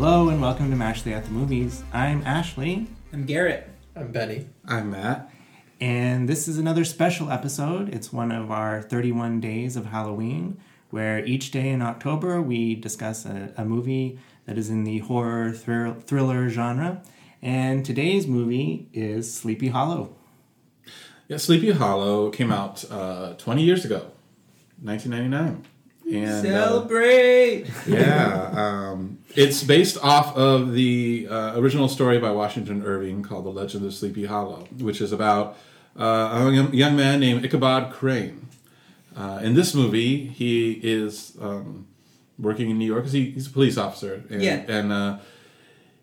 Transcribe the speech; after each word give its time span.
Hello 0.00 0.30
and 0.30 0.40
welcome 0.40 0.70
to 0.70 0.76
Mashley 0.78 1.12
at 1.12 1.26
the 1.26 1.30
Movies. 1.30 1.84
I'm 1.92 2.22
Ashley, 2.26 2.86
I'm 3.12 3.26
Garrett. 3.26 3.68
I'm 3.94 4.10
Benny. 4.10 4.46
I'm 4.64 4.92
Matt. 4.92 5.30
and 5.78 6.26
this 6.26 6.48
is 6.48 6.56
another 6.56 6.86
special 6.86 7.30
episode. 7.30 7.90
It's 7.90 8.10
one 8.10 8.32
of 8.32 8.50
our 8.50 8.80
31 8.80 9.40
days 9.40 9.76
of 9.76 9.84
Halloween, 9.84 10.58
where 10.88 11.22
each 11.26 11.50
day 11.50 11.68
in 11.68 11.82
October 11.82 12.40
we 12.40 12.74
discuss 12.76 13.26
a, 13.26 13.52
a 13.58 13.66
movie 13.66 14.18
that 14.46 14.56
is 14.56 14.70
in 14.70 14.84
the 14.84 15.00
horror 15.00 15.52
thr- 15.52 16.00
thriller 16.00 16.48
genre. 16.48 17.02
And 17.42 17.84
today's 17.84 18.26
movie 18.26 18.88
is 18.94 19.30
Sleepy 19.30 19.68
Hollow. 19.68 20.16
Yeah, 21.28 21.36
Sleepy 21.36 21.72
Hollow 21.72 22.30
came 22.30 22.50
out 22.50 22.90
uh, 22.90 23.34
20 23.34 23.62
years 23.62 23.84
ago, 23.84 24.12
1999. 24.80 25.66
And 26.12 26.28
uh, 26.28 26.42
Celebrate! 26.42 27.66
yeah, 27.86 28.50
um, 28.52 29.18
it's 29.36 29.62
based 29.62 29.96
off 30.02 30.36
of 30.36 30.72
the 30.72 31.28
uh, 31.30 31.58
original 31.58 31.88
story 31.88 32.18
by 32.18 32.30
Washington 32.30 32.82
Irving 32.84 33.22
called 33.22 33.44
The 33.44 33.50
Legend 33.50 33.84
of 33.86 33.94
Sleepy 33.94 34.24
Hollow, 34.26 34.66
which 34.78 35.00
is 35.00 35.12
about 35.12 35.56
uh, 35.98 36.04
a 36.48 36.50
young- 36.52 36.74
young 36.74 36.96
man 36.96 37.20
named 37.20 37.44
Ichabod 37.44 37.92
Crane. 37.92 38.48
Uh, 39.16 39.40
in 39.42 39.54
this 39.54 39.74
movie, 39.74 40.26
he 40.26 40.72
is 40.82 41.36
um, 41.40 41.86
working 42.38 42.70
in 42.70 42.78
New 42.78 42.86
York 42.86 43.00
because 43.02 43.12
he, 43.12 43.30
he's 43.30 43.46
a 43.46 43.50
police 43.50 43.76
officer. 43.76 44.24
And, 44.30 44.42
Yeah. 44.42 44.64
And 44.68 44.92
uh, 44.92 45.18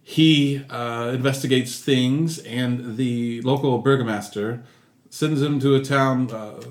he 0.04 0.64
uh, 0.70 1.12
investigates 1.14 1.80
things, 1.82 2.40
and 2.40 2.96
the 2.96 3.42
local 3.42 3.78
burgomaster 3.80 4.64
sends 5.10 5.42
him 5.42 5.60
to 5.60 5.76
a 5.76 5.84
town 5.84 6.32
uh, 6.32 6.62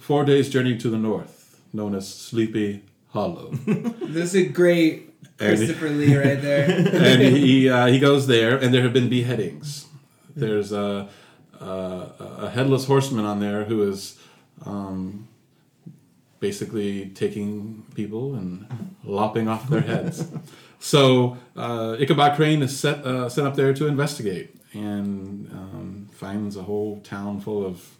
four 0.00 0.24
days' 0.24 0.48
journey 0.48 0.76
to 0.78 0.90
the 0.90 0.96
north, 0.98 1.39
known 1.72 1.94
as 1.94 2.08
Sleepy 2.08 2.82
Hollow. 3.08 3.52
This 4.10 4.34
is 4.34 4.46
a 4.46 4.48
great 4.48 5.14
Christopher 5.38 5.88
Lee 5.88 6.16
right 6.16 6.42
there. 6.42 6.64
and 6.92 7.22
he 7.22 7.68
uh, 7.68 7.86
he 7.86 7.98
goes 7.98 8.26
there, 8.26 8.56
and 8.56 8.74
there 8.74 8.82
have 8.82 8.92
been 8.92 9.08
beheadings. 9.08 9.86
There's 10.34 10.72
a 10.72 11.08
a, 11.60 12.10
a 12.18 12.50
headless 12.50 12.86
horseman 12.86 13.24
on 13.24 13.40
there 13.40 13.64
who 13.64 13.88
is 13.88 14.18
um, 14.66 15.28
basically 16.40 17.06
taking 17.10 17.84
people 17.94 18.34
and 18.34 18.96
lopping 19.04 19.48
off 19.48 19.68
their 19.68 19.82
heads. 19.82 20.26
so 20.80 21.36
uh, 21.56 21.96
Ichabod 21.98 22.36
Crane 22.36 22.62
is 22.62 22.78
set 22.78 23.04
uh, 23.04 23.28
sent 23.28 23.46
up 23.46 23.56
there 23.56 23.72
to 23.74 23.86
investigate 23.86 24.56
and 24.72 25.50
um, 25.52 26.08
finds 26.12 26.56
a 26.56 26.62
whole 26.62 27.00
town 27.00 27.40
full 27.40 27.64
of 27.64 27.96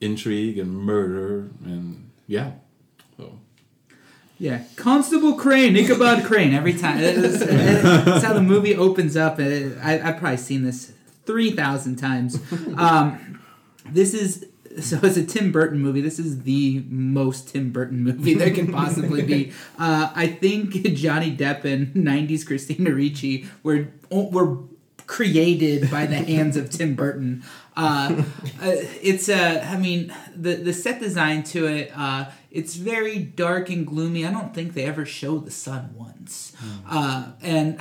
intrigue 0.00 0.58
and 0.58 0.72
murder 0.72 1.50
and 1.64 2.10
yeah. 2.26 2.52
So 3.18 3.38
Yeah, 4.38 4.62
Constable 4.76 5.34
Crane, 5.34 5.76
Ichabod 5.76 6.24
Crane. 6.24 6.54
Every 6.54 6.72
time, 6.74 6.98
it's 7.00 8.24
how 8.24 8.32
the 8.32 8.40
movie 8.40 8.76
opens 8.76 9.16
up. 9.16 9.38
I, 9.40 10.00
I've 10.02 10.18
probably 10.18 10.36
seen 10.36 10.64
this 10.64 10.92
three 11.26 11.50
thousand 11.50 11.96
times. 11.96 12.40
Um, 12.76 13.42
this 13.90 14.14
is 14.14 14.46
so 14.80 15.00
it's 15.02 15.16
a 15.16 15.24
Tim 15.24 15.50
Burton 15.50 15.80
movie. 15.80 16.00
This 16.00 16.20
is 16.20 16.42
the 16.42 16.84
most 16.88 17.48
Tim 17.48 17.72
Burton 17.72 18.04
movie 18.04 18.34
there 18.34 18.52
can 18.52 18.72
possibly 18.72 19.22
be. 19.22 19.52
Uh, 19.78 20.12
I 20.14 20.28
think 20.28 20.72
Johnny 20.94 21.36
Depp 21.36 21.64
and 21.64 21.92
'90s 21.94 22.46
Christina 22.46 22.92
Ricci 22.92 23.48
were 23.64 23.88
were 24.10 24.58
created 25.06 25.90
by 25.90 26.06
the 26.06 26.16
hands 26.16 26.56
of 26.56 26.70
Tim 26.70 26.94
Burton. 26.94 27.42
Uh, 27.76 28.22
uh, 28.60 28.72
it's 29.02 29.28
uh, 29.28 29.66
I 29.68 29.76
mean 29.76 30.14
the 30.36 30.54
the 30.54 30.72
set 30.72 31.00
design 31.00 31.42
to 31.44 31.66
it. 31.66 31.90
Uh, 32.50 32.58
it's 32.58 32.76
very 32.76 33.18
dark 33.18 33.70
and 33.70 33.86
gloomy. 33.86 34.24
I 34.26 34.30
don't 34.32 34.54
think 34.54 34.74
they 34.74 34.84
ever 34.84 35.04
show 35.04 35.38
the 35.38 35.50
sun 35.50 35.94
once. 35.94 36.52
Uh, 36.88 37.32
and 37.42 37.80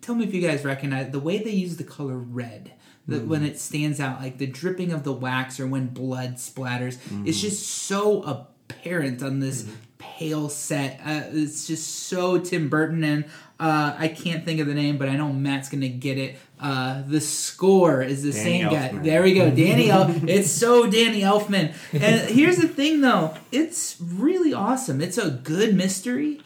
tell 0.00 0.14
me 0.14 0.24
if 0.24 0.34
you 0.34 0.40
guys 0.40 0.64
recognize 0.64 1.10
the 1.12 1.20
way 1.20 1.38
they 1.38 1.50
use 1.50 1.76
the 1.76 1.84
color 1.84 2.16
red. 2.16 2.72
The, 3.06 3.20
When 3.20 3.42
it 3.42 3.58
stands 3.58 4.00
out, 4.00 4.20
like 4.20 4.36
the 4.36 4.46
dripping 4.46 4.92
of 4.92 5.02
the 5.02 5.14
wax 5.14 5.58
or 5.58 5.66
when 5.66 5.86
blood 5.86 6.34
splatters, 6.34 6.98
it's 7.26 7.40
just 7.40 7.66
so 7.66 8.22
apparent 8.22 9.22
on 9.22 9.40
this 9.40 9.66
pale 9.96 10.50
set. 10.50 11.00
Uh, 11.02 11.22
it's 11.32 11.66
just 11.66 11.88
so 11.88 12.38
Tim 12.38 12.68
Burton, 12.68 13.02
and 13.04 13.24
uh, 13.60 13.96
I 13.98 14.08
can't 14.08 14.44
think 14.44 14.60
of 14.60 14.66
the 14.66 14.74
name, 14.74 14.98
but 14.98 15.08
I 15.08 15.16
know 15.16 15.32
Matt's 15.32 15.68
gonna 15.68 15.88
get 15.88 16.16
it. 16.18 16.36
Uh, 16.60 17.02
the 17.06 17.20
score 17.20 18.02
is 18.02 18.22
the 18.22 18.32
Danny 18.32 18.62
same 18.62 18.68
guy. 18.68 18.92
There 19.02 19.22
we 19.22 19.34
go, 19.34 19.50
Danny. 19.54 19.90
El- 19.90 20.28
it's 20.28 20.50
so 20.50 20.88
Danny 20.90 21.20
Elfman. 21.22 21.74
And 21.92 22.30
here's 22.30 22.56
the 22.56 22.68
thing, 22.68 23.00
though, 23.00 23.34
it's 23.52 23.96
really 24.00 24.52
awesome. 24.52 25.00
It's 25.00 25.18
a 25.18 25.30
good 25.30 25.74
mystery. 25.74 26.40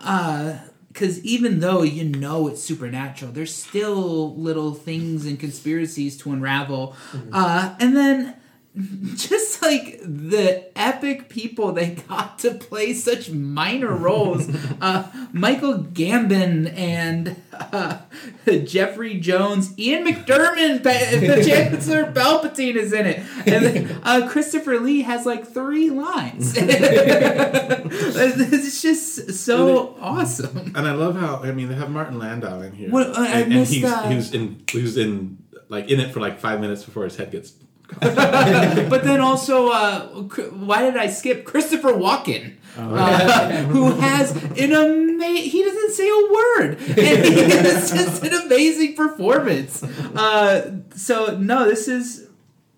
Uh, 0.00 0.58
because 0.92 1.22
even 1.24 1.60
though 1.60 1.82
you 1.82 2.04
know 2.04 2.48
it's 2.48 2.62
supernatural, 2.62 3.30
there's 3.30 3.54
still 3.54 4.34
little 4.34 4.72
things 4.72 5.26
and 5.26 5.38
conspiracies 5.38 6.16
to 6.16 6.32
unravel. 6.32 6.96
Uh, 7.34 7.74
and 7.78 7.94
then 7.94 8.34
just 9.14 9.62
like 9.62 10.00
the 10.02 10.66
epic 10.76 11.28
people 11.28 11.72
they 11.72 11.90
got 12.08 12.38
to 12.38 12.50
play 12.52 12.92
such 12.92 13.30
minor 13.30 13.94
roles 13.94 14.48
uh, 14.80 15.04
michael 15.32 15.78
gambon 15.78 16.72
and 16.76 17.36
uh, 17.52 17.98
jeffrey 18.64 19.18
jones 19.18 19.76
ian 19.78 20.04
mcdiarmid 20.06 20.82
Pa- 20.82 21.42
chancellor 21.42 22.12
palpatine 22.12 22.76
is 22.76 22.92
in 22.92 23.06
it 23.06 23.18
and 23.46 23.64
then, 23.64 24.00
uh, 24.02 24.28
christopher 24.28 24.78
lee 24.78 25.02
has 25.02 25.24
like 25.24 25.46
three 25.46 25.90
lines 25.90 26.54
it's 26.56 28.82
just 28.82 29.32
so 29.32 29.96
awesome 30.00 30.72
And 30.74 30.86
I 30.86 30.92
love 30.92 31.16
how 31.16 31.40
I 31.42 31.52
mean 31.52 31.68
they 31.68 31.74
have 31.74 31.90
Martin 31.90 32.18
Landau 32.18 32.60
in 32.60 32.72
here. 32.72 32.90
I 32.94 33.40
and, 33.40 33.52
and 33.52 33.66
he's 33.66 33.82
that. 33.82 34.10
he 34.10 34.16
in 34.32 34.62
he 34.70 34.82
was 34.82 34.96
in 34.96 35.38
like 35.68 35.90
in 35.90 36.00
it 36.00 36.12
for 36.12 36.20
like 36.20 36.38
five 36.38 36.60
minutes 36.60 36.84
before 36.84 37.04
his 37.04 37.16
head 37.16 37.30
gets. 37.30 37.52
But 38.00 39.04
then 39.04 39.20
also, 39.20 39.68
uh, 39.68 40.06
why 40.08 40.82
did 40.82 40.96
I 40.96 41.06
skip 41.08 41.44
Christopher 41.44 41.92
Walken? 41.92 42.56
uh, 42.78 43.62
who 43.64 43.92
has 43.92 44.34
an 44.36 44.72
amazing, 44.72 45.50
he 45.50 45.62
doesn't 45.62 45.92
say 45.92 46.08
a 46.08 46.32
word. 46.32 46.78
And 46.96 46.96
it's 46.96 47.90
just 47.90 48.22
an 48.22 48.34
amazing 48.34 48.94
performance. 48.96 49.82
Uh, 49.82 50.80
so, 50.94 51.36
no, 51.38 51.66
this 51.66 51.88
is 51.88 52.28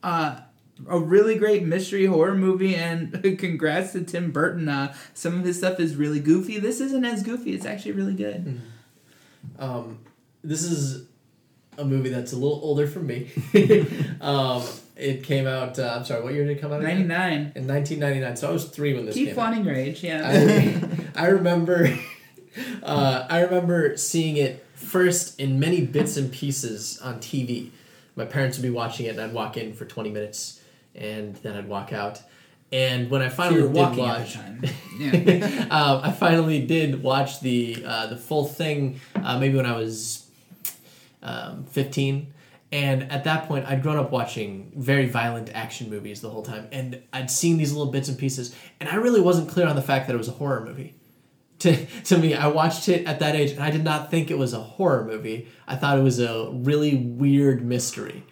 uh, 0.02 0.40
a 0.88 0.98
really 0.98 1.36
great 1.36 1.64
mystery 1.64 2.06
horror 2.06 2.34
movie, 2.34 2.74
and 2.74 3.22
congrats 3.38 3.92
to 3.92 4.04
Tim 4.04 4.30
Burton. 4.30 4.68
Uh, 4.68 4.94
some 5.14 5.38
of 5.38 5.44
his 5.44 5.58
stuff 5.58 5.80
is 5.80 5.96
really 5.96 6.20
goofy. 6.20 6.58
This 6.58 6.80
isn't 6.80 7.04
as 7.04 7.22
goofy, 7.22 7.54
it's 7.54 7.66
actually 7.66 7.92
really 7.92 8.14
good. 8.14 8.60
Um, 9.58 10.00
this 10.42 10.62
is 10.62 11.06
a 11.78 11.84
movie 11.84 12.10
that's 12.10 12.32
a 12.32 12.36
little 12.36 12.60
older 12.62 12.86
for 12.86 13.00
me. 13.00 13.30
um, 14.20 14.62
it 14.96 15.22
came 15.22 15.46
out. 15.46 15.78
Uh, 15.78 15.94
I'm 15.96 16.04
sorry, 16.04 16.22
what 16.22 16.34
year 16.34 16.44
did 16.44 16.56
it 16.56 16.60
come 16.60 16.72
out? 16.72 16.80
again? 16.80 17.08
99. 17.08 17.52
In 17.54 17.66
1999. 17.66 18.36
So 18.36 18.48
I 18.48 18.52
was 18.52 18.64
three 18.66 18.94
when 18.94 19.06
this 19.06 19.14
Keep 19.14 19.28
came 19.28 19.34
flaunting 19.34 19.64
your 19.64 19.74
age, 19.74 20.02
yeah. 20.02 20.22
I, 20.24 20.80
I 21.24 21.26
remember. 21.28 21.96
Uh, 22.82 23.24
I 23.30 23.42
remember 23.42 23.96
seeing 23.96 24.36
it 24.36 24.66
first 24.74 25.38
in 25.38 25.60
many 25.60 25.82
bits 25.86 26.16
and 26.16 26.32
pieces 26.32 26.98
on 26.98 27.20
TV. 27.20 27.70
My 28.16 28.24
parents 28.24 28.58
would 28.58 28.64
be 28.64 28.70
watching 28.70 29.06
it, 29.06 29.10
and 29.10 29.20
I'd 29.20 29.32
walk 29.32 29.56
in 29.56 29.74
for 29.74 29.84
20 29.84 30.10
minutes, 30.10 30.60
and 30.96 31.36
then 31.36 31.56
I'd 31.56 31.68
walk 31.68 31.92
out. 31.92 32.20
And 32.72 33.10
when 33.10 33.22
I 33.22 33.28
finally 33.28 33.60
you're 33.60 33.72
did 33.72 33.96
watch. 33.96 34.38
Yeah. 34.98 35.66
um, 35.70 36.00
I 36.02 36.10
finally 36.10 36.66
did 36.66 37.00
watch 37.00 37.40
the 37.40 37.84
uh, 37.86 38.06
the 38.08 38.16
full 38.16 38.44
thing. 38.44 39.00
Uh, 39.14 39.38
maybe 39.38 39.56
when 39.56 39.66
I 39.66 39.76
was 39.76 40.27
um, 41.22 41.64
fifteen, 41.64 42.32
and 42.70 43.10
at 43.10 43.24
that 43.24 43.48
point, 43.48 43.66
I'd 43.66 43.82
grown 43.82 43.96
up 43.96 44.10
watching 44.10 44.72
very 44.76 45.06
violent 45.06 45.50
action 45.54 45.88
movies 45.88 46.20
the 46.20 46.28
whole 46.28 46.42
time, 46.42 46.68
and 46.70 47.02
I'd 47.12 47.30
seen 47.30 47.56
these 47.56 47.72
little 47.72 47.90
bits 47.90 48.08
and 48.08 48.18
pieces, 48.18 48.54
and 48.78 48.88
I 48.88 48.96
really 48.96 49.20
wasn't 49.20 49.48
clear 49.48 49.66
on 49.66 49.76
the 49.76 49.82
fact 49.82 50.06
that 50.06 50.14
it 50.14 50.18
was 50.18 50.28
a 50.28 50.32
horror 50.32 50.64
movie. 50.64 50.94
To, 51.62 51.86
to 52.04 52.18
me, 52.18 52.34
I 52.34 52.46
watched 52.46 52.88
it 52.88 53.04
at 53.04 53.18
that 53.18 53.34
age, 53.34 53.50
and 53.50 53.60
I 53.60 53.72
did 53.72 53.82
not 53.82 54.12
think 54.12 54.30
it 54.30 54.38
was 54.38 54.52
a 54.52 54.60
horror 54.60 55.04
movie. 55.04 55.48
I 55.66 55.74
thought 55.74 55.98
it 55.98 56.02
was 56.02 56.20
a 56.20 56.50
really 56.52 56.94
weird 56.94 57.64
mystery. 57.64 58.22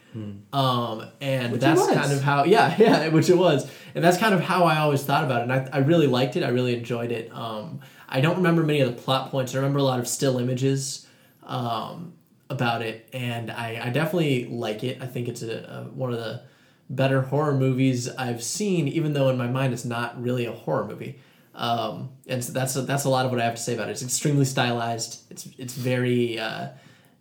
Um, 0.53 1.09
and 1.21 1.51
Which 1.53 1.61
that's 1.61 1.85
kind 1.89 2.13
of 2.13 2.23
how, 2.23 2.45
yeah, 2.45 2.77
yeah, 2.79 3.09
which 3.09 3.29
it 3.29 3.37
was, 3.37 3.69
and 3.97 4.05
that's 4.05 4.17
kind 4.17 4.33
of 4.33 4.43
how 4.43 4.63
I 4.63 4.79
always 4.79 5.03
thought 5.03 5.25
about 5.25 5.41
it. 5.41 5.51
And 5.51 5.53
I, 5.53 5.69
I 5.73 5.79
really 5.79 6.07
liked 6.07 6.37
it. 6.37 6.45
I 6.45 6.51
really 6.51 6.77
enjoyed 6.77 7.11
it. 7.11 7.33
Um, 7.33 7.81
I 8.09 8.21
don't 8.21 8.37
remember 8.37 8.63
many 8.63 8.79
of 8.79 8.95
the 8.95 9.03
plot 9.03 9.33
points. 9.33 9.55
I 9.55 9.57
remember 9.57 9.81
a 9.81 9.83
lot 9.83 9.99
of 9.99 10.07
still 10.07 10.39
images 10.39 11.07
um, 11.43 12.13
about 12.49 12.83
it, 12.83 13.09
and 13.13 13.51
I, 13.51 13.81
I 13.85 13.91
definitely 13.91 14.47
like 14.47 14.85
it. 14.85 15.03
I 15.03 15.07
think 15.07 15.29
it's 15.29 15.43
a, 15.43 15.87
a 15.89 15.91
one 15.95 16.13
of 16.13 16.19
the 16.19 16.43
better 16.89 17.23
horror 17.23 17.55
movies 17.55 18.09
I've 18.09 18.43
seen, 18.43 18.89
even 18.89 19.13
though 19.13 19.29
in 19.29 19.37
my 19.37 19.49
mind 19.49 19.73
it's 19.73 19.85
not 19.85 20.21
really 20.23 20.47
a 20.47 20.53
horror 20.53 20.87
movie. 20.87 21.19
Um, 21.55 22.11
and 22.27 22.45
so 22.45 22.53
that's 22.53 22.77
a, 22.77 22.83
that's 22.83 23.05
a 23.05 23.09
lot 23.09 23.25
of 23.25 23.33
what 23.33 23.41
I 23.41 23.45
have 23.45 23.55
to 23.55 23.63
say 23.63 23.75
about 23.75 23.89
it. 23.89 23.93
It's 23.93 24.03
extremely 24.03 24.45
stylized. 24.45 25.31
It's 25.31 25.49
it's 25.59 25.75
very 25.75 26.39
uh, 26.39 26.69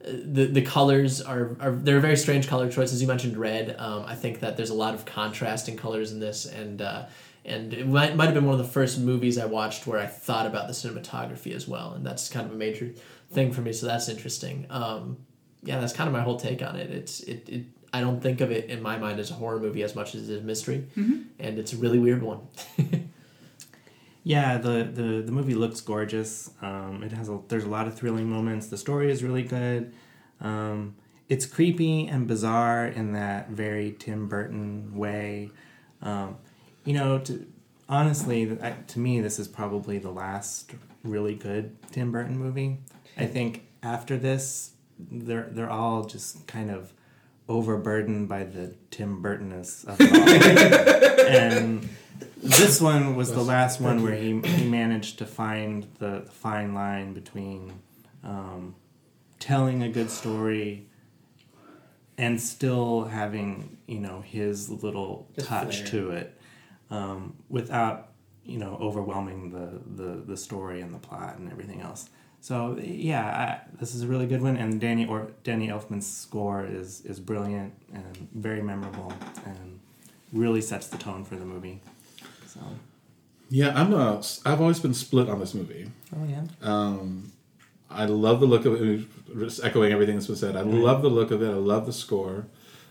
the 0.02 0.46
the 0.46 0.62
colors 0.62 1.22
are, 1.22 1.56
are 1.60 1.72
they're 1.72 2.00
very 2.00 2.18
strange 2.18 2.48
color 2.48 2.70
choices. 2.70 3.02
You 3.02 3.08
mentioned 3.08 3.38
red. 3.38 3.76
Um, 3.80 4.04
I 4.06 4.16
think 4.16 4.42
that 4.42 4.58
there's 4.58 4.70
a 4.70 4.76
lot 4.76 4.94
of 4.94 5.06
contrasting 5.06 5.78
colors 5.78 6.12
in 6.12 6.20
this, 6.20 6.46
and 6.46 6.82
uh, 6.82 7.06
and 7.46 7.74
it 7.74 7.88
might, 7.88 8.16
might 8.16 8.26
have 8.26 8.34
been 8.34 8.46
one 8.46 8.60
of 8.60 8.66
the 8.66 8.72
first 8.72 9.00
movies 9.00 9.38
I 9.38 9.46
watched 9.46 9.88
where 9.88 10.00
I 10.00 10.08
thought 10.08 10.48
about 10.48 10.68
the 10.68 10.74
cinematography 10.74 11.54
as 11.56 11.68
well, 11.68 11.94
and 11.94 12.06
that's 12.06 12.28
kind 12.28 12.46
of 12.46 12.54
a 12.54 12.58
major 12.58 12.92
thing 13.32 13.52
for 13.52 13.62
me. 13.62 13.74
So 13.74 13.86
that's 13.86 14.10
interesting. 14.10 14.66
Um, 14.70 15.18
yeah, 15.64 15.80
that's 15.80 15.94
kind 15.94 16.08
of 16.08 16.14
my 16.14 16.22
whole 16.22 16.40
take 16.40 16.62
on 16.62 16.76
it. 16.76 16.90
It's 16.92 17.22
it, 17.22 17.50
it 17.50 17.64
I 17.94 18.02
don't 18.02 18.22
think 18.22 18.42
of 18.42 18.52
it 18.52 18.70
in 18.70 18.82
my 18.82 18.98
mind 18.98 19.20
as 19.20 19.32
a 19.32 19.36
horror 19.36 19.60
movie 19.60 19.82
as 19.84 19.96
much 19.96 20.16
as 20.16 20.30
it 20.30 20.34
is 20.34 20.42
a 20.42 20.44
mystery, 20.46 20.86
and 20.96 21.60
it's 21.60 21.74
a 21.74 21.78
really 21.78 22.00
weird 22.00 22.22
one. 22.24 22.42
Yeah, 24.24 24.58
the, 24.58 24.90
the, 24.92 25.22
the 25.24 25.32
movie 25.32 25.54
looks 25.54 25.82
gorgeous. 25.82 26.50
Um, 26.60 27.04
it 27.04 27.12
has 27.12 27.30
a, 27.30 27.40
there's 27.48 27.64
a 27.64 27.70
lot 27.70 27.86
of 27.88 27.96
thrilling 27.96 28.28
moments. 28.28 28.68
The 28.68 28.78
story 28.78 29.12
is 29.12 29.24
really 29.24 29.44
good. 29.44 29.94
Um, 30.42 30.96
it's 31.30 31.46
creepy 31.46 32.08
and 32.08 32.28
bizarre 32.28 32.88
in 32.88 33.14
that 33.14 33.50
very 33.50 33.96
Tim 34.00 34.28
Burton 34.28 34.96
way. 34.96 35.52
Um, 36.02 36.38
you 36.86 36.94
know, 36.94 37.20
to, 37.20 37.46
honestly, 37.88 38.58
I- 38.64 38.72
to 38.88 39.00
me, 39.00 39.22
this 39.22 39.38
is 39.38 39.48
probably 39.48 40.00
the 40.00 40.10
last 40.12 40.72
really 41.04 41.36
good 41.36 41.76
Tim 41.92 42.12
Burton 42.12 42.36
movie. 42.40 42.80
I 43.18 43.26
think 43.26 43.68
after 43.84 44.18
this, 44.18 44.72
they're 45.00 45.50
they're 45.52 45.70
all 45.70 46.06
just 46.06 46.48
kind 46.48 46.72
of 46.72 46.94
overburdened 47.48 48.28
by 48.28 48.44
the 48.44 48.74
Tim 48.92 49.22
Burtonness 49.22 49.84
of 49.84 49.98
it 50.00 50.12
all. 50.12 51.26
and 51.28 51.90
this 52.38 52.82
one 52.82 53.16
was 53.16 53.32
the 53.32 53.44
last 53.44 53.80
one 53.80 54.04
where 54.04 54.16
he, 54.16 54.40
he 54.42 54.68
managed 54.68 55.20
to 55.20 55.26
find 55.26 55.88
the 56.00 56.28
fine 56.32 56.74
line 56.74 57.14
between 57.14 57.74
um, 58.24 58.76
telling 59.40 59.84
a 59.84 59.90
good 59.90 60.10
story 60.10 60.88
and 62.18 62.40
still 62.40 63.06
having 63.06 63.78
you 63.88 64.00
know 64.00 64.22
his 64.22 64.70
little 64.70 65.28
touch 65.38 65.90
to 65.90 66.12
it 66.12 66.40
um, 66.90 67.36
without 67.50 68.05
you 68.46 68.58
know 68.58 68.78
overwhelming 68.82 69.50
the, 69.52 69.68
the 70.04 70.22
the 70.26 70.38
story 70.38 70.82
and 70.82 70.94
the 70.94 71.00
plot 71.00 71.38
and 71.38 71.52
everything 71.52 71.82
else 71.82 72.10
so 72.42 72.78
yeah 72.82 73.26
I, 73.26 73.78
this 73.80 73.96
is 73.96 74.04
a 74.04 74.08
really 74.08 74.28
good 74.28 74.42
one 74.42 74.56
and 74.58 74.80
danny 74.80 75.06
or 75.08 75.32
danny 75.44 75.68
elfman's 75.70 76.06
score 76.08 76.66
is 76.66 77.02
is 77.06 77.20
brilliant 77.20 77.74
and 77.94 78.28
very 78.36 78.62
memorable 78.62 79.14
and 79.46 79.80
really 80.34 80.62
sets 80.62 80.88
the 80.88 80.98
tone 80.98 81.24
for 81.26 81.36
the 81.36 81.46
movie 81.46 81.82
so 82.48 82.60
Yeah, 83.50 83.74
I'm 83.80 83.94
a. 83.94 84.22
I've 84.46 84.60
always 84.62 84.80
been 84.80 84.94
split 84.96 85.30
on 85.30 85.40
this 85.40 85.54
movie. 85.54 85.90
oh 86.16 86.26
yeah 86.28 86.44
Um, 86.62 87.32
I 87.90 88.06
love 88.06 88.40
the 88.40 88.48
look 88.48 88.66
of 88.66 88.74
it. 88.82 89.06
Just 89.38 89.64
echoing 89.64 89.92
everything 89.92 90.16
that's 90.16 90.28
been 90.28 90.36
said. 90.36 90.56
I 90.56 90.62
love 90.62 91.02
the 91.04 91.10
look 91.10 91.30
of 91.32 91.42
it. 91.44 91.50
I 91.50 91.54
love 91.74 91.86
the 91.86 91.94
score. 91.94 92.48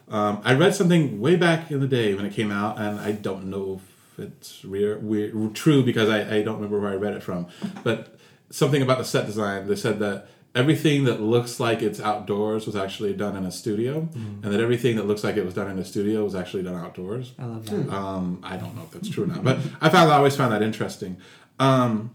Um, 0.09 0.41
I 0.45 0.55
read 0.55 0.75
something 0.75 1.21
way 1.21 1.35
back 1.37 1.71
in 1.73 1.81
the 1.81 1.89
day 1.89 2.15
when 2.15 2.25
it 2.25 2.33
came 2.35 2.51
out, 2.53 2.79
and 2.79 3.01
I 3.01 3.13
don't 3.13 3.45
know 3.51 3.81
if 3.81 3.94
it's 4.19 4.65
real, 4.65 4.99
weird, 4.99 5.55
true 5.55 5.83
because 5.85 6.09
I, 6.09 6.37
I 6.37 6.43
don't 6.43 6.57
remember 6.57 6.81
where 6.81 6.93
I 6.93 6.97
read 6.97 7.15
it 7.15 7.23
from. 7.23 7.47
But 7.83 8.19
something 8.51 8.83
about 8.83 8.99
the 8.99 9.05
set 9.05 9.27
design. 9.27 9.67
They 9.67 9.77
said 9.77 9.99
that 10.01 10.29
everything 10.55 11.05
that 11.05 11.21
looks 11.21 11.59
like 11.59 11.83
it's 11.83 12.01
outdoors 12.01 12.67
was 12.67 12.77
actually 12.77 13.13
done 13.13 13.37
in 13.37 13.45
a 13.45 13.51
studio, 13.51 14.09
and 14.15 14.45
that 14.45 14.61
everything 14.61 14.97
that 14.97 15.07
looks 15.07 15.25
like 15.25 15.37
it 15.37 15.45
was 15.45 15.55
done 15.55 15.69
in 15.71 15.79
a 15.79 15.85
studio 15.85 16.23
was 16.25 16.35
actually 16.35 16.63
done 16.63 16.77
outdoors. 16.77 17.33
i 17.39 17.45
love 17.45 17.67
that 17.67 17.93
Um, 17.93 18.41
I 18.43 18.57
don't 18.57 18.77
know 18.77 18.83
if 18.83 18.93
that's 18.93 19.09
true 19.09 19.25
or 19.25 19.27
not, 19.27 19.43
but 19.43 19.59
I 19.81 19.89
found 19.89 20.11
I 20.11 20.17
always 20.17 20.37
found 20.37 20.53
that 20.53 20.63
interesting. 20.63 21.17
Um, 21.59 22.15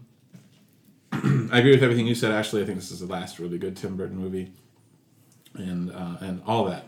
I 1.12 1.58
agree 1.58 1.72
with 1.72 1.82
everything 1.82 2.06
you 2.06 2.14
said, 2.14 2.30
Ashley. 2.32 2.62
I 2.62 2.64
think 2.64 2.78
this 2.78 2.90
is 2.90 3.00
the 3.00 3.06
last 3.06 3.38
really 3.38 3.58
good 3.58 3.76
Tim 3.76 3.96
Burton 3.96 4.16
movie, 4.16 4.52
and 5.54 5.90
uh, 5.92 6.16
and 6.20 6.42
all 6.46 6.64
that. 6.66 6.84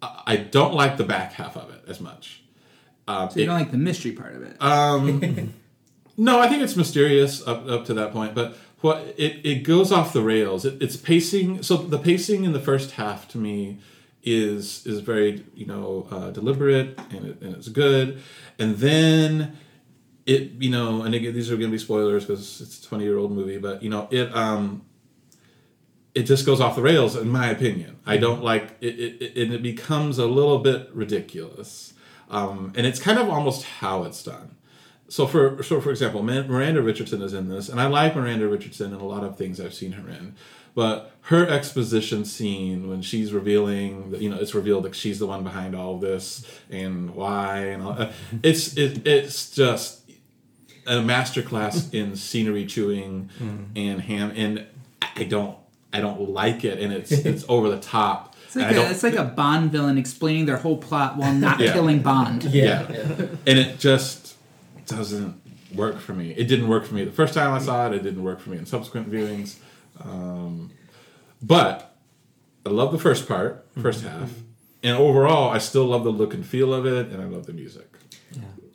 I 0.00 0.22
I 0.26 0.36
don't 0.36 0.74
like 0.74 0.96
the 0.96 1.04
back 1.04 1.32
half 1.32 1.56
of 1.56 1.70
it 1.70 1.82
as 1.88 2.00
much. 2.00 2.41
Um, 3.08 3.30
So 3.30 3.36
you 3.38 3.42
it- 3.44 3.46
don't 3.46 3.58
like 3.58 3.70
the 3.72 3.78
mystery 3.78 4.12
part 4.12 4.34
of 4.34 4.42
it. 4.42 4.56
um, 4.60 5.52
no, 6.16 6.38
I 6.40 6.48
think 6.48 6.62
it's 6.62 6.76
mysterious 6.76 7.46
up, 7.46 7.68
up 7.68 7.84
to 7.86 7.94
that 7.94 8.12
point, 8.12 8.34
but 8.34 8.56
what 8.80 8.98
it, 9.16 9.44
it 9.44 9.62
goes 9.64 9.92
off 9.92 10.12
the 10.12 10.22
rails. 10.22 10.64
It, 10.64 10.82
it's 10.82 10.96
pacing. 10.96 11.62
So 11.62 11.76
the 11.76 11.98
pacing 11.98 12.44
in 12.44 12.52
the 12.52 12.60
first 12.60 12.92
half 12.92 13.28
to 13.28 13.38
me 13.38 13.78
is 14.24 14.86
is 14.86 15.00
very 15.00 15.44
you 15.54 15.66
know 15.66 16.06
uh, 16.10 16.30
deliberate 16.30 16.96
and, 17.10 17.26
it, 17.26 17.40
and 17.42 17.56
it's 17.56 17.68
good, 17.68 18.20
and 18.58 18.76
then 18.76 19.56
it 20.26 20.52
you 20.60 20.70
know 20.70 21.02
and 21.02 21.14
again 21.14 21.34
these 21.34 21.50
are 21.50 21.56
going 21.56 21.70
to 21.70 21.72
be 21.72 21.78
spoilers 21.78 22.24
because 22.24 22.60
it's 22.60 22.78
a 22.84 22.86
twenty 22.88 23.04
year 23.04 23.18
old 23.18 23.32
movie, 23.32 23.58
but 23.58 23.82
you 23.82 23.90
know 23.90 24.06
it 24.12 24.32
um 24.34 24.82
it 26.14 26.24
just 26.24 26.44
goes 26.44 26.60
off 26.60 26.76
the 26.76 26.82
rails 26.82 27.16
in 27.16 27.28
my 27.28 27.48
opinion. 27.50 27.98
I 28.06 28.16
don't 28.16 28.42
like 28.44 28.76
it, 28.80 28.98
it, 28.98 29.22
it 29.22 29.36
and 29.44 29.52
it 29.54 29.62
becomes 29.62 30.18
a 30.18 30.26
little 30.26 30.58
bit 30.58 30.90
ridiculous, 30.92 31.94
um, 32.32 32.72
and 32.76 32.86
it's 32.86 32.98
kind 32.98 33.18
of 33.18 33.28
almost 33.28 33.64
how 33.64 34.02
it's 34.02 34.22
done 34.24 34.56
so 35.12 35.26
for 35.26 35.62
so 35.62 35.78
for 35.78 35.90
example, 35.90 36.22
Miranda 36.22 36.80
Richardson 36.80 37.20
is 37.20 37.34
in 37.34 37.50
this, 37.50 37.68
and 37.68 37.78
I 37.78 37.86
like 37.86 38.16
Miranda 38.16 38.48
Richardson 38.48 38.94
in 38.94 38.98
a 38.98 39.04
lot 39.04 39.24
of 39.24 39.36
things 39.36 39.60
I've 39.60 39.74
seen 39.74 39.92
her 39.92 40.08
in. 40.08 40.34
But 40.74 41.12
her 41.24 41.46
exposition 41.46 42.24
scene 42.24 42.88
when 42.88 43.02
she's 43.02 43.30
revealing 43.34 44.12
that 44.12 44.22
you 44.22 44.30
know 44.30 44.38
it's 44.38 44.54
revealed 44.54 44.84
that 44.84 44.96
she's 44.96 45.18
the 45.18 45.26
one 45.26 45.44
behind 45.44 45.76
all 45.76 45.98
this 45.98 46.46
and 46.70 47.14
why 47.14 47.58
and 47.58 47.82
all, 47.82 47.92
uh, 47.92 48.12
it's 48.42 48.74
it, 48.78 49.06
it's 49.06 49.50
just 49.50 50.00
a 50.86 50.92
masterclass 50.94 51.92
in 52.00 52.16
scenery 52.16 52.64
chewing 52.64 53.28
and 53.76 54.00
ham 54.00 54.32
and 54.34 54.66
I 55.14 55.24
don't 55.24 55.58
I 55.92 56.00
don't 56.00 56.30
like 56.30 56.64
it 56.64 56.78
and 56.78 56.90
it's 56.90 57.12
it's 57.12 57.44
over 57.50 57.68
the 57.68 57.80
top. 57.80 58.31
It's 58.54 58.56
like, 58.56 58.66
I 58.66 58.70
a, 58.70 58.74
don't- 58.74 58.90
it's 58.90 59.02
like 59.02 59.14
a 59.14 59.24
Bond 59.24 59.72
villain 59.72 59.96
explaining 59.96 60.44
their 60.44 60.58
whole 60.58 60.76
plot 60.76 61.16
while 61.16 61.32
not 61.32 61.58
Yeah. 61.58 61.72
killing 61.72 62.02
Bond. 62.02 62.44
Yeah. 62.44 62.82
and 63.46 63.58
it 63.58 63.78
just 63.78 64.36
doesn't 64.86 65.40
work 65.74 65.98
for 65.98 66.12
me. 66.12 66.32
It 66.32 66.48
didn't 66.48 66.68
work 66.68 66.84
for 66.84 66.94
me 66.94 67.04
the 67.04 67.12
first 67.12 67.32
time 67.32 67.52
I 67.54 67.58
saw 67.60 67.86
it. 67.86 67.94
It 67.94 68.02
didn't 68.02 68.22
work 68.22 68.40
for 68.40 68.50
me 68.50 68.58
in 68.58 68.66
subsequent 68.66 69.10
viewings. 69.10 69.56
Um, 70.04 70.70
but 71.42 71.96
I 72.66 72.68
love 72.70 72.92
the 72.92 72.98
first 72.98 73.26
part, 73.26 73.64
1st 73.76 74.02
half, 74.02 74.30
and 74.82 74.96
overall, 74.98 75.50
I 75.50 75.58
still 75.58 75.86
love 75.86 76.04
the 76.04 76.10
look 76.10 76.34
and 76.34 76.44
feel 76.44 76.74
of 76.74 76.84
it, 76.86 77.06
and 77.08 77.22
I 77.22 77.24
love 77.26 77.46
the 77.46 77.52
music. 77.54 77.88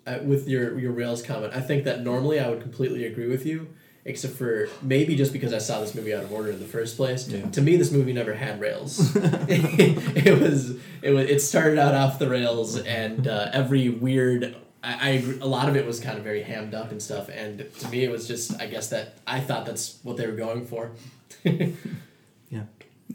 uh, 0.07 0.19
with 0.23 0.47
your 0.47 0.79
your 0.79 0.91
rails 0.91 1.21
comment, 1.21 1.53
I 1.55 1.61
think 1.61 1.83
that 1.83 2.01
normally 2.03 2.39
I 2.39 2.49
would 2.49 2.61
completely 2.61 3.05
agree 3.05 3.27
with 3.27 3.45
you, 3.45 3.67
except 4.07 4.33
for 4.35 4.69
maybe 4.81 5.15
just 5.15 5.33
because 5.33 5.53
I 5.53 5.59
saw 5.59 5.79
this 5.81 5.93
movie 5.93 6.13
out 6.13 6.23
of 6.23 6.31
order 6.31 6.49
in 6.49 6.59
the 6.59 6.65
first 6.65 6.95
place. 6.97 7.27
Yeah. 7.27 7.45
To 7.49 7.61
me, 7.61 7.75
this 7.75 7.91
movie 7.91 8.13
never 8.13 8.33
had 8.33 8.59
rails. 8.59 9.11
it 9.15 10.41
was 10.41 10.77
it 11.01 11.11
was 11.11 11.29
it 11.29 11.39
started 11.41 11.77
out 11.77 11.93
off 11.93 12.17
the 12.17 12.29
rails, 12.29 12.77
and 12.79 13.27
uh, 13.27 13.49
every 13.53 13.89
weird. 13.89 14.55
I, 14.83 14.93
I 14.93 15.09
agree, 15.11 15.39
a 15.41 15.45
lot 15.47 15.69
of 15.69 15.75
it 15.75 15.85
was 15.85 15.99
kind 15.99 16.17
of 16.17 16.23
very 16.23 16.41
hammed 16.43 16.73
up 16.73 16.91
and 16.91 17.01
stuff, 17.01 17.29
and 17.29 17.65
to 17.79 17.87
me, 17.89 18.03
it 18.03 18.11
was 18.11 18.27
just 18.27 18.59
I 18.61 18.67
guess 18.67 18.89
that 18.89 19.15
I 19.27 19.39
thought 19.41 19.65
that's 19.65 19.99
what 20.03 20.17
they 20.17 20.25
were 20.25 20.33
going 20.37 20.65
for. 20.65 20.91
yeah 21.43 22.63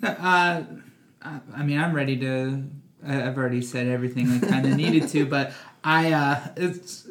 Uh, 0.02 0.62
I 1.22 1.40
I 1.56 1.62
mean, 1.62 1.78
I'm 1.78 1.94
ready 1.94 2.16
to. 2.18 2.64
I- 3.06 3.22
I've 3.26 3.36
already 3.38 3.62
said 3.62 3.86
everything 3.88 4.30
I 4.30 4.38
kind 4.40 4.66
of 4.66 4.76
needed 4.76 5.08
to, 5.10 5.26
but 5.26 5.52
I 5.82 6.12
uh, 6.12 6.40
it's 6.56 7.08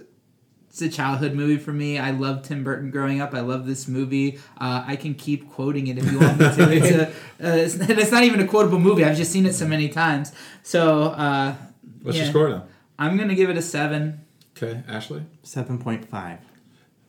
it's 0.72 0.82
a 0.82 0.90
childhood 0.90 1.34
movie 1.34 1.58
for 1.58 1.74
me. 1.74 2.00
I 2.00 2.12
love 2.12 2.44
Tim 2.44 2.64
Burton 2.64 2.92
growing 2.92 3.20
up. 3.20 3.34
I 3.36 3.42
love 3.42 3.66
this 3.68 3.88
movie. 3.90 4.40
Uh, 4.58 4.84
I 4.88 4.96
can 4.96 5.14
keep 5.16 5.50
quoting 5.52 5.88
it 5.88 5.98
if 5.98 6.10
you 6.10 6.18
want 6.20 6.40
me 6.40 6.46
to. 6.46 6.72
It's 6.72 6.92
a, 6.92 7.08
uh, 7.46 7.56
it's, 7.58 7.76
and 7.76 7.90
it's 8.00 8.12
not 8.12 8.24
even 8.24 8.40
a 8.40 8.48
quotable 8.48 8.80
movie. 8.80 9.04
I've 9.04 9.18
just 9.18 9.32
seen 9.34 9.46
it 9.46 9.54
so 9.54 9.68
many 9.68 9.90
times. 9.90 10.32
So 10.64 11.04
uh, 11.08 11.56
What's 12.02 12.18
Yeah. 12.18 12.24
your 12.24 12.32
score 12.32 12.50
now? 12.50 12.64
I'm 12.98 13.18
gonna 13.18 13.36
give 13.36 13.50
it 13.50 13.58
a 13.58 13.62
seven. 13.62 14.22
Okay, 14.56 14.82
Ashley, 14.88 15.24
7.5 15.44 16.38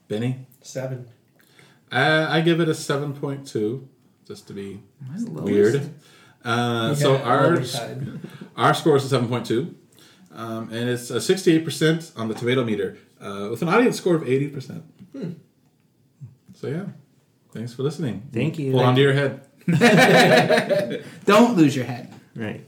Benny. 0.09 0.47
Seven. 0.63 1.07
I, 1.93 2.39
I 2.39 2.41
give 2.41 2.61
it 2.61 2.69
a 2.69 2.75
seven 2.75 3.13
point 3.13 3.47
two, 3.47 3.89
just 4.27 4.49
to 4.49 4.55
be 4.55 4.83
Mine's 5.09 5.25
the 5.25 5.31
lowest. 5.31 5.53
weird. 5.53 5.95
Uh, 6.45 6.95
so 6.97 7.17
our. 7.19 7.63
Our 8.57 8.75
score 8.75 8.97
is 8.97 9.11
a 9.11 9.19
7.2, 9.19 9.75
um, 10.35 10.71
and 10.73 10.89
it's 10.89 11.11
a 11.11 11.17
68% 11.17 12.19
on 12.19 12.29
the 12.29 12.35
tomato 12.35 12.65
meter, 12.65 12.99
uh, 13.21 13.49
with 13.51 13.63
an 13.63 13.69
audience 13.69 13.97
score 13.97 14.15
of 14.15 14.23
80%. 14.23 14.83
So, 16.55 16.67
yeah, 16.69 16.85
thanks 17.53 17.75
for 17.75 17.83
listening. 17.83 18.29
Thank 18.33 18.59
you. 18.59 18.73
Hold 18.73 18.85
on 18.85 18.95
to 18.95 19.01
your 19.01 19.13
head. 19.13 19.47
Don't 21.25 21.57
lose 21.57 21.75
your 21.77 21.85
head. 21.85 22.13
right 22.35 22.65